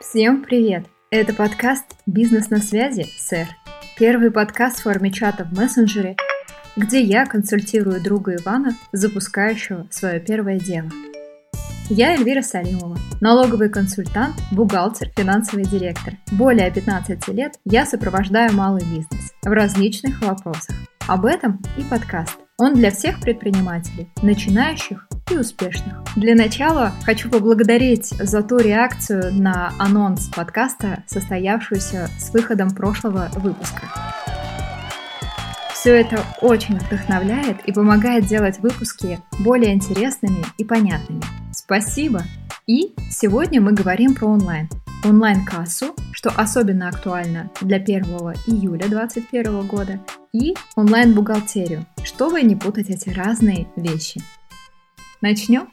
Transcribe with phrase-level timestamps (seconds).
[0.00, 0.84] Всем привет!
[1.10, 3.46] Это подкаст «Бизнес на связи, сэр».
[3.98, 6.16] Первый подкаст в форме чата в мессенджере,
[6.76, 10.90] где я консультирую друга Ивана, запускающего свое первое дело.
[11.88, 16.12] Я Эльвира Салимова, налоговый консультант, бухгалтер, финансовый директор.
[16.30, 20.76] Более 15 лет я сопровождаю малый бизнес в различных вопросах.
[21.08, 22.45] Об этом и подкаст.
[22.58, 25.98] Он для всех предпринимателей, начинающих и успешных.
[26.16, 33.82] Для начала хочу поблагодарить за ту реакцию на анонс подкаста, состоявшуюся с выходом прошлого выпуска.
[35.74, 41.22] Все это очень вдохновляет и помогает делать выпуски более интересными и понятными.
[41.52, 42.22] Спасибо!
[42.66, 44.70] И сегодня мы говорим про онлайн.
[45.04, 48.04] Онлайн-кассу, что особенно актуально для 1
[48.46, 50.00] июля 2021 года,
[50.32, 54.20] и онлайн-бухгалтерию, чтобы не путать эти разные вещи.
[55.20, 55.72] Начнем?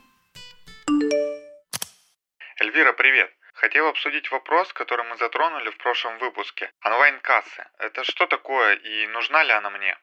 [2.60, 3.30] Эльвира, привет!
[3.54, 6.72] Хотел обсудить вопрос, который мы затронули в прошлом выпуске.
[6.86, 7.64] Онлайн-кассы.
[7.80, 9.98] Это что такое и нужна ли она мне?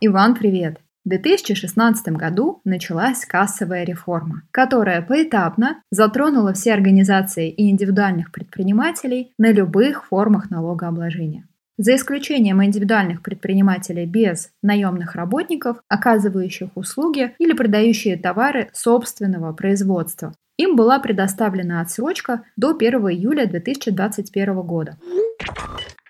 [0.00, 0.80] Иван, привет!
[1.06, 9.52] В 2016 году началась кассовая реформа, которая поэтапно затронула все организации и индивидуальных предпринимателей на
[9.52, 11.46] любых формах налогообложения.
[11.78, 20.34] За исключением индивидуальных предпринимателей без наемных работников, оказывающих услуги или продающие товары собственного производства.
[20.56, 24.98] Им была предоставлена отсрочка до 1 июля 2021 года.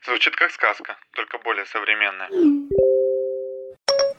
[0.07, 2.31] Звучит как сказка, только более современная.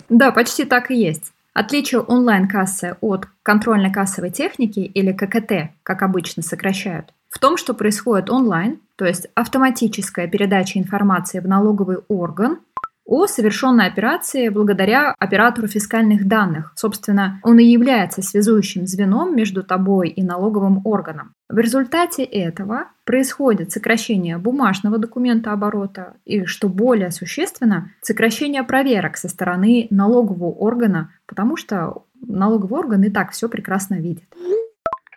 [0.10, 1.34] Да, почти так и есть.
[1.54, 8.80] Отличие онлайн-кассы от контрольно-кассовой техники или ККТ, как обычно сокращают, в том, что происходит онлайн,
[8.96, 12.60] то есть автоматическая передача информации в налоговый орган
[13.08, 16.74] о совершенной операции благодаря оператору фискальных данных.
[16.76, 21.34] Собственно, он и является связующим звеном между тобой и налоговым органом.
[21.50, 29.30] В результате этого происходит сокращение бумажного документа оборота и, что более существенно, сокращение проверок со
[29.30, 34.26] стороны налогового органа, потому что налоговый орган и так все прекрасно видит.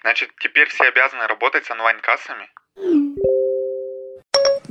[0.03, 2.49] Значит, теперь все обязаны работать с онлайн-кассами?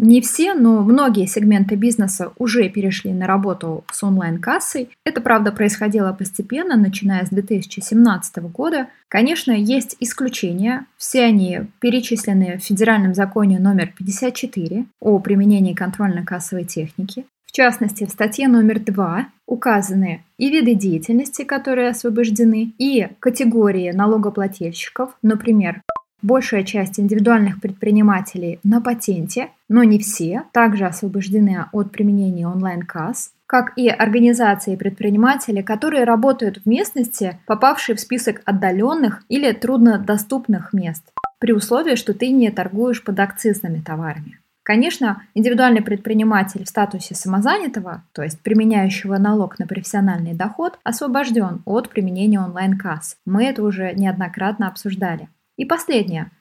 [0.02, 4.90] Не все, но многие сегменты бизнеса уже перешли на работу с онлайн-кассой.
[5.04, 8.88] Это, правда, происходило постепенно, начиная с 2017 года.
[9.10, 10.86] Конечно, есть исключения.
[10.96, 17.26] Все они перечислены в Федеральном законе номер 54 о применении контрольно-кассовой техники.
[17.46, 25.18] В частности, в статье номер 2 указаны и виды деятельности, которые освобождены, и категории налогоплательщиков,
[25.24, 25.82] например,
[26.22, 33.74] Большая часть индивидуальных предпринимателей на патенте, но не все, также освобождены от применения онлайн-касс, как
[33.78, 41.04] и организации и предприниматели, которые работают в местности, попавшие в список отдаленных или труднодоступных мест,
[41.40, 44.40] при условии, что ты не торгуешь под акцизными товарами.
[44.62, 51.90] Конечно, индивидуальный предприниматель в статусе самозанятого, то есть применяющего налог на профессиональный доход, освобожден от
[51.90, 53.16] применения онлайн-касс.
[53.26, 55.28] Мы это уже неоднократно обсуждали.
[55.60, 56.32] И последнее.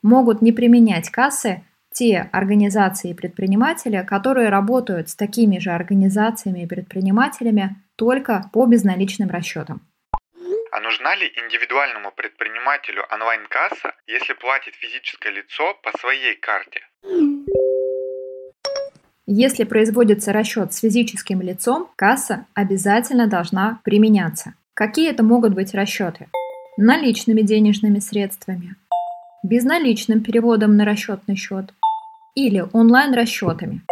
[0.00, 6.66] Могут не применять кассы те организации и предприниматели, которые работают с такими же организациями и
[6.66, 9.80] предпринимателями только по безналичным расчетам.
[10.70, 16.80] А нужна ли индивидуальному предпринимателю онлайн-касса, если платит физическое лицо по своей карте?
[19.26, 24.54] Если производится расчет с физическим лицом, касса обязательно должна применяться.
[24.74, 26.28] Какие это могут быть расчеты?
[26.76, 28.76] Наличными денежными средствами,
[29.42, 31.72] безналичным переводом на расчетный счет
[32.34, 33.82] или онлайн-расчетами.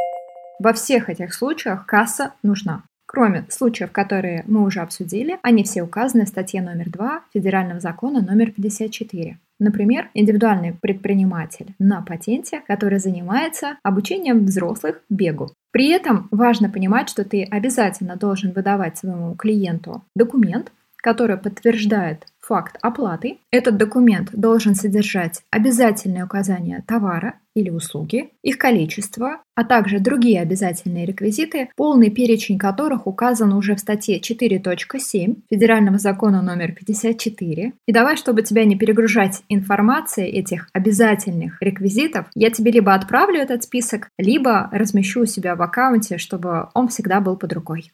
[0.59, 2.82] Во всех этих случаях касса нужна.
[3.06, 8.22] Кроме случаев, которые мы уже обсудили, они все указаны в статье номер 2 Федерального закона
[8.22, 9.38] номер 54.
[9.59, 15.53] Например, индивидуальный предприниматель на патенте, который занимается обучением взрослых бегу.
[15.70, 22.76] При этом важно понимать, что ты обязательно должен выдавать своему клиенту документ, который подтверждает факт
[22.82, 23.38] оплаты.
[23.50, 31.05] Этот документ должен содержать обязательные указания товара или услуги, их количество, а также другие обязательные
[31.05, 37.72] реквизиты, полный перечень которых указан уже в статье 4.7 Федерального закона номер 54.
[37.87, 43.64] И давай, чтобы тебя не перегружать информацией этих обязательных реквизитов, я тебе либо отправлю этот
[43.64, 47.93] список, либо размещу у себя в аккаунте, чтобы он всегда был под рукой.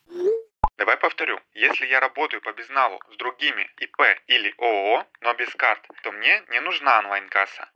[0.78, 1.40] Давай повторю.
[1.54, 6.44] Если я работаю по безналу с другими ИП или ООО, но без карт, то мне
[6.50, 7.68] не нужна онлайн-касса.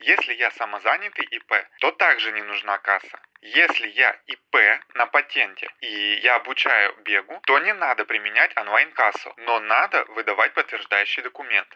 [0.00, 3.20] Если я самозанятый ИП, то также не нужна касса.
[3.40, 4.56] Если я ИП
[4.94, 11.22] на патенте и я обучаю бегу, то не надо применять онлайн-кассу, но надо выдавать подтверждающий
[11.22, 11.68] документ.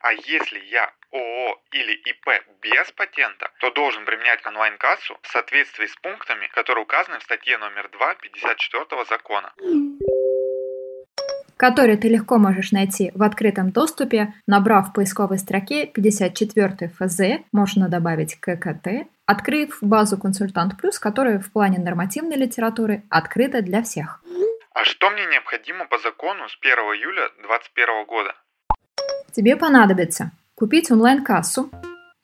[0.00, 2.26] А если я ООО или ИП
[2.60, 7.88] без патента, то должен применять онлайн-кассу в соответствии с пунктами, которые указаны в статье номер
[7.90, 9.52] 2 54 закона
[11.58, 17.88] который ты легко можешь найти в открытом доступе, набрав в поисковой строке 54 ФЗ, можно
[17.88, 24.22] добавить ККТ, открыв базу «Консультант Плюс», которая в плане нормативной литературы открыта для всех.
[24.72, 28.34] А что мне необходимо по закону с 1 июля 2021 года?
[29.32, 31.70] Тебе понадобится купить онлайн-кассу,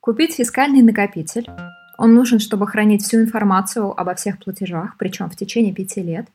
[0.01, 1.49] купить фискальный накопитель.
[1.99, 6.27] Он нужен, чтобы хранить всю информацию обо всех платежах, причем в течение пяти лет.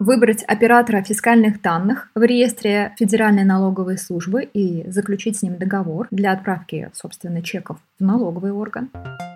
[0.00, 6.32] Выбрать оператора фискальных данных в реестре Федеральной налоговой службы и заключить с ним договор для
[6.32, 8.90] отправки, собственно, чеков в налоговый орган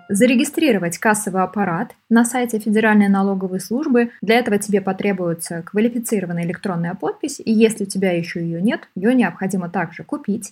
[0.09, 4.11] зарегистрировать кассовый аппарат на сайте Федеральной налоговой службы.
[4.21, 9.15] Для этого тебе потребуется квалифицированная электронная подпись, и если у тебя еще ее нет, ее
[9.15, 10.51] необходимо также купить.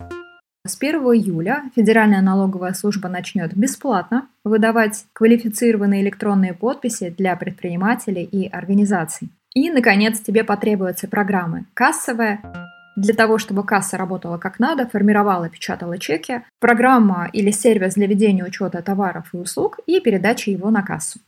[0.67, 8.50] С 1 июля Федеральная налоговая служба начнет бесплатно выдавать квалифицированные электронные подписи для предпринимателей и
[8.50, 9.29] организаций.
[9.53, 12.41] И, наконец, тебе потребуются программы «Кассовая»,
[12.97, 18.44] для того, чтобы касса работала как надо, формировала, печатала чеки, программа или сервис для ведения
[18.44, 21.19] учета товаров и услуг и передачи его на кассу.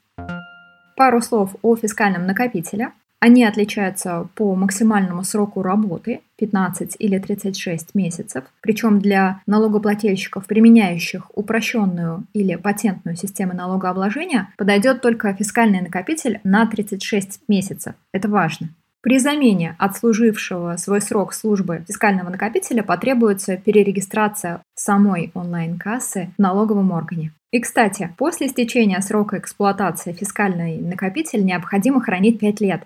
[0.98, 2.92] Пару слов о фискальном накопителе.
[3.22, 12.24] Они отличаются по максимальному сроку работы 15 или 36 месяцев, причем для налогоплательщиков, применяющих упрощенную
[12.34, 17.94] или патентную систему налогообложения, подойдет только фискальный накопитель на 36 месяцев.
[18.12, 18.70] Это важно.
[19.02, 27.34] При замене отслужившего свой срок службы фискального накопителя потребуется перерегистрация самой онлайн-кассы в налоговом органе.
[27.52, 32.84] И, кстати, после истечения срока эксплуатации фискальный накопитель необходимо хранить 5 лет.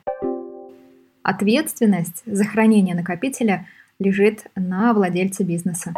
[1.21, 3.67] Ответственность за хранение накопителя
[3.99, 5.93] лежит на владельце бизнеса.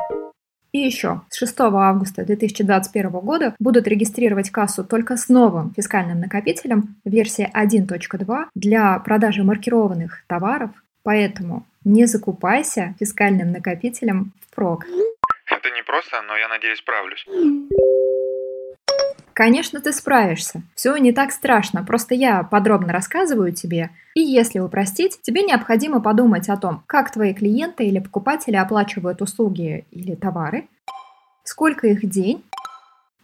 [0.74, 6.98] И еще, с 6 августа 2021 года будут регистрировать кассу только с новым фискальным накопителем
[7.06, 10.72] версии 1.2 для продажи маркированных товаров,
[11.04, 14.86] поэтому не закупайся фискальным накопителем впрок.
[15.46, 17.26] Это не просто, но я надеюсь справлюсь.
[19.38, 20.64] Конечно, ты справишься.
[20.74, 23.92] Все не так страшно, просто я подробно рассказываю тебе.
[24.16, 29.86] И если упростить, тебе необходимо подумать о том, как твои клиенты или покупатели оплачивают услуги
[29.92, 30.68] или товары,
[31.44, 32.44] сколько их день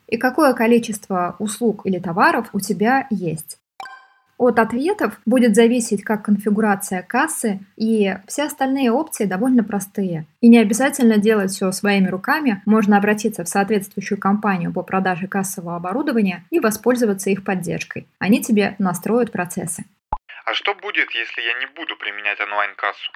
[0.07, 3.57] и какое количество услуг или товаров у тебя есть.
[4.43, 10.25] От ответов будет зависеть как конфигурация кассы, и все остальные опции довольно простые.
[10.41, 15.77] И не обязательно делать все своими руками, можно обратиться в соответствующую компанию по продаже кассового
[15.77, 18.05] оборудования и воспользоваться их поддержкой.
[18.19, 19.85] Они тебе настроят процессы.
[20.45, 23.13] А что будет, если я не буду применять онлайн-кассу?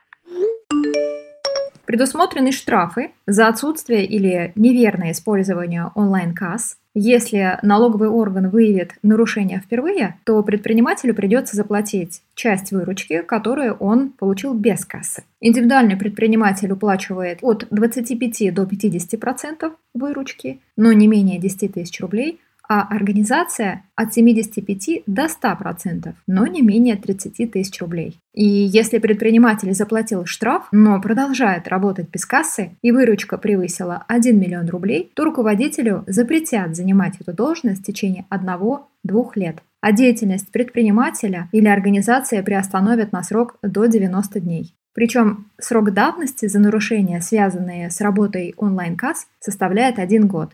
[1.85, 10.41] Предусмотрены штрафы за отсутствие или неверное использование онлайн-касс, если налоговый орган выявит нарушение впервые, то
[10.41, 15.23] предпринимателю придется заплатить часть выручки, которую он получил без кассы.
[15.39, 22.81] Индивидуальный предприниматель уплачивает от 25 до 50% выручки, но не менее 10 тысяч рублей, а
[22.81, 28.19] организация от 75 до 100%, но не менее 30 тысяч рублей.
[28.33, 34.69] И если предприниматель заплатил штраф, но продолжает работать без кассы и выручка превысила 1 миллион
[34.69, 38.83] рублей, то руководителю запретят занимать эту должность в течение 1-2
[39.35, 39.57] лет.
[39.81, 44.73] А деятельность предпринимателя или организации приостановят на срок до 90 дней.
[44.93, 50.51] Причем срок давности за нарушения, связанные с работой онлайн-касс, составляет один год.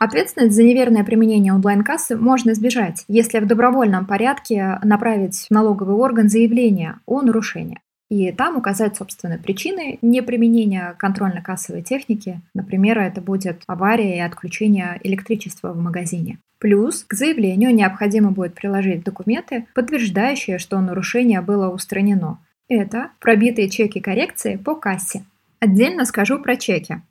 [0.00, 6.30] Ответственность за неверное применение онлайн-кассы можно избежать, если в добровольном порядке направить в налоговый орган
[6.30, 7.80] заявление о нарушении.
[8.08, 12.40] И там указать, собственно, причины неприменения контрольно-кассовой техники.
[12.54, 16.38] Например, это будет авария и отключение электричества в магазине.
[16.58, 22.38] Плюс к заявлению необходимо будет приложить документы, подтверждающие, что нарушение было устранено.
[22.68, 25.24] Это пробитые чеки коррекции по кассе.
[25.60, 27.02] Отдельно скажу про чеки.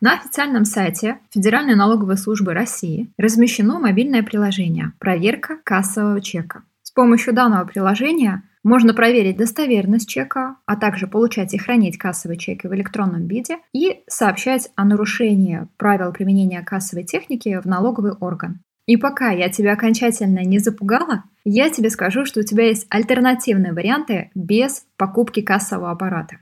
[0.00, 6.64] На официальном сайте Федеральной налоговой службы России размещено мобильное приложение «Проверка кассового чека».
[6.82, 12.66] С помощью данного приложения можно проверить достоверность чека, а также получать и хранить кассовые чеки
[12.66, 18.60] в электронном виде и сообщать о нарушении правил применения кассовой техники в налоговый орган.
[18.84, 23.72] И пока я тебя окончательно не запугала, я тебе скажу, что у тебя есть альтернативные
[23.72, 26.36] варианты без покупки кассового аппарата.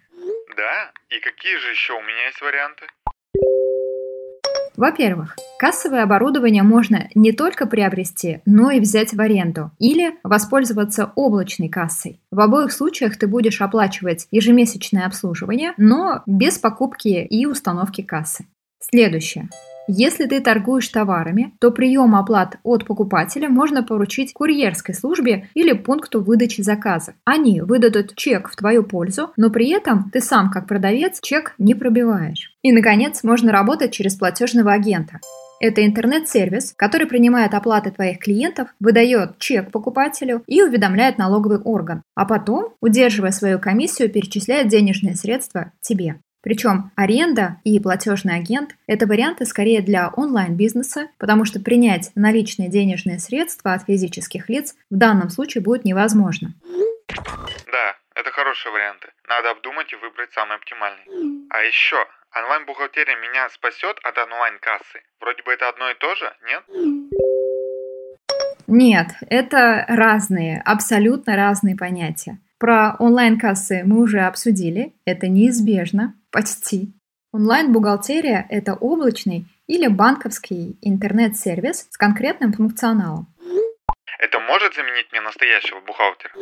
[0.57, 0.91] Да?
[1.11, 2.87] И какие же еще у меня есть варианты?
[4.77, 11.69] Во-первых, кассовое оборудование можно не только приобрести, но и взять в аренду или воспользоваться облачной
[11.69, 12.21] кассой.
[12.31, 18.47] В обоих случаях ты будешь оплачивать ежемесячное обслуживание, но без покупки и установки кассы.
[18.81, 19.49] Следующее.
[19.87, 26.23] Если ты торгуешь товарами, то прием оплат от покупателя можно поручить курьерской службе или пункту
[26.23, 27.15] выдачи заказа.
[27.25, 31.75] Они выдадут чек в твою пользу, но при этом ты сам, как продавец, чек не
[31.75, 32.55] пробиваешь.
[32.63, 35.21] И, наконец, можно работать через платежного агента.
[35.61, 42.25] Это интернет-сервис, который принимает оплаты твоих клиентов, выдает чек покупателю и уведомляет налоговый орган, а
[42.25, 46.17] потом, удерживая свою комиссию, перечисляет денежные средства тебе.
[46.45, 53.19] Причем аренда и платежный агент– это варианты скорее для онлайн-бизнеса, потому что принять наличные денежные
[53.19, 56.53] средства от физических лиц в данном случае будет невозможно.
[57.09, 59.09] Да, это хорошие варианты.
[59.27, 61.47] Надо обдумать и выбрать самый оптимальный.
[61.49, 61.97] А еще,
[62.37, 65.01] онлайн-бухгалтерия меня спасет от онлайн-кассы.
[65.21, 66.63] Вроде бы это одно и то же, нет?
[68.67, 72.39] Нет, это разные, абсолютно разные понятия.
[72.59, 76.93] Про онлайн-кассы мы уже обсудили, это неизбежно, почти.
[77.33, 83.29] Онлайн-бухгалтерия– это облачный или банковский интернет-сервис с конкретным функционалом.
[84.19, 86.33] Это может заменить мне настоящего бухгалтера?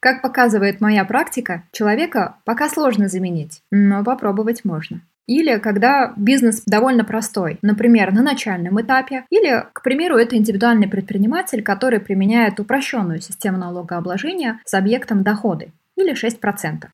[0.00, 5.00] Как показывает моя практика, человека пока сложно заменить, но попробовать можно.
[5.26, 11.62] Или когда бизнес довольно простой, например, на начальном этапе, или, к примеру, это индивидуальный предприниматель,
[11.62, 16.88] который применяет упрощенную систему налогообложения с объектом доходы, или 6%.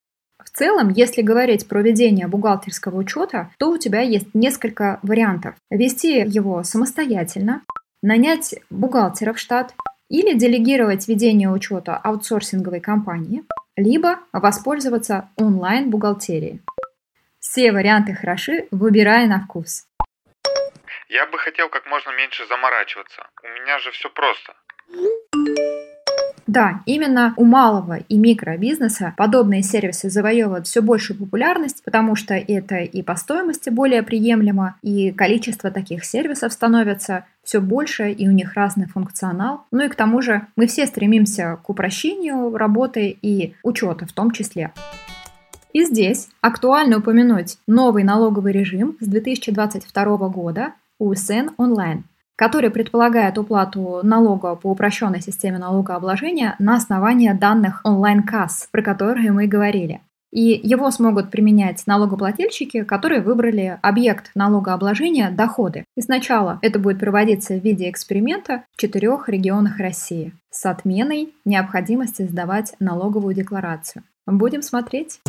[0.61, 5.55] Целом, если говорить про ведение бухгалтерского учета, то у тебя есть несколько вариантов.
[5.71, 7.62] Вести его самостоятельно,
[8.02, 9.73] нанять бухгалтера в штат
[10.11, 13.43] или делегировать ведение учета аутсорсинговой компании,
[13.75, 16.61] либо воспользоваться онлайн-бухгалтерией.
[17.38, 19.87] Все варианты хороши, выбирая на вкус.
[21.09, 23.26] Я бы хотел как можно меньше заморачиваться.
[23.43, 24.52] У меня же все просто.
[26.50, 32.78] Да, именно у малого и микробизнеса подобные сервисы завоевывают все большую популярность, потому что это
[32.78, 38.54] и по стоимости более приемлемо, и количество таких сервисов становится все больше, и у них
[38.54, 39.61] разный функционал.
[39.71, 44.33] Ну и к тому же мы все стремимся к упрощению работы и учета в том
[44.33, 44.73] числе.
[45.73, 52.02] И здесь актуально упомянуть новый налоговый режим с 2022 года УСН онлайн,
[52.41, 59.47] который предполагает уплату налога по упрощенной системе налогообложения на основании данных онлайн-касс, про которые мы
[59.47, 60.01] говорили.
[60.33, 65.85] И его смогут применять налогоплательщики, которые выбрали объект налогообложения доходы.
[65.99, 72.23] И сначала это будет проводиться в виде эксперимента в четырех регионах России с отменой необходимости
[72.23, 74.03] сдавать налоговую декларацию.
[74.25, 75.21] Будем смотреть.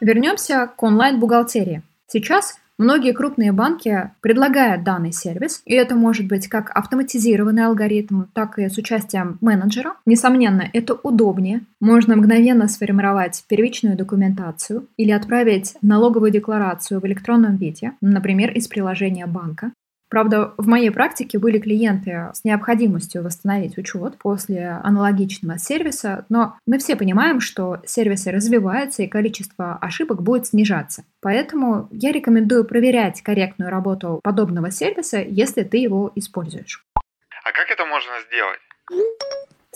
[0.00, 1.82] Вернемся к онлайн-бухгалтерии.
[2.08, 8.58] Сейчас многие крупные банки предлагают данный сервис, и это может быть как автоматизированный алгоритм, так
[8.58, 9.94] и с участием менеджера.
[10.06, 11.62] Несомненно, это удобнее.
[11.80, 19.26] Можно мгновенно сформировать первичную документацию или отправить налоговую декларацию в электронном виде, например, из приложения
[19.26, 19.72] банка.
[20.08, 26.78] Правда, в моей практике были клиенты с необходимостью восстановить учет после аналогичного сервиса, но мы
[26.78, 31.04] все понимаем, что сервисы развиваются и количество ошибок будет снижаться.
[31.20, 36.84] Поэтому я рекомендую проверять корректную работу подобного сервиса, если ты его используешь.
[36.94, 38.60] А как это можно сделать?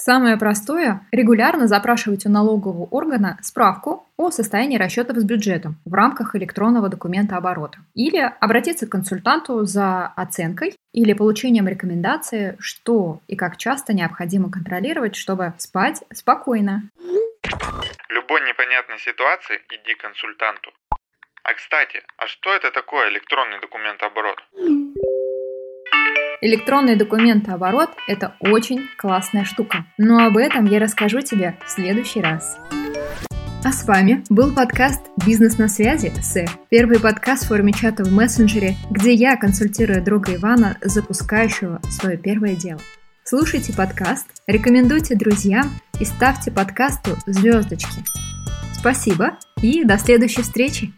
[0.02, 6.34] Самое простое– регулярно запрашивать у налогового органа справку о состоянии расчетов с бюджетом в рамках
[6.34, 7.80] электронного документа оборота.
[7.94, 15.16] Или обратиться к консультанту за оценкой или получением рекомендации, что и как часто необходимо контролировать,
[15.16, 16.84] чтобы спать спокойно.
[18.08, 20.70] Любой непонятной ситуации иди к консультанту.
[21.42, 24.42] А кстати, а что это такое электронный документ оборота?
[26.42, 29.84] Электронный документооборот– это очень классная штука.
[29.98, 32.58] Но об этом я расскажу тебе в следующий раз.
[33.62, 38.12] А с вами был подкаст «Бизнес на связи» с первый подкаст в форме чата в
[38.12, 42.80] мессенджере, где я консультирую друга Ивана, запускающего свое первое дело.
[43.22, 45.70] Слушайте подкаст, рекомендуйте друзьям
[46.00, 48.02] и ставьте подкасту звездочки.
[48.72, 50.94] Спасибо и до следующей встречи!